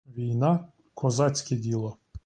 [0.07, 1.97] Війна— козацьке діло.